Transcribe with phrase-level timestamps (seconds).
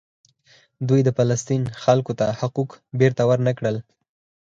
[0.87, 2.69] دوی د فلسطین خلکو ته حقوق
[2.99, 3.77] بیرته ورنکړل.